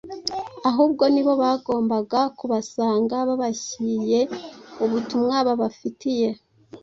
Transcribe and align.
ahubwo 0.69 1.03
nibo 1.13 1.33
bagombaga 1.41 2.19
kubasanga 2.37 3.15
babashyiye 3.29 4.19
ubutumwa 4.83 5.35
babafitiye. 5.47 6.29